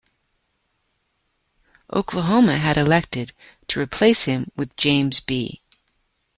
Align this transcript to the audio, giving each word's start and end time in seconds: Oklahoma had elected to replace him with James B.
Oklahoma 1.93 2.57
had 2.57 2.75
elected 2.75 3.33
to 3.67 3.79
replace 3.79 4.23
him 4.23 4.51
with 4.55 4.75
James 4.75 5.19
B. 5.19 5.61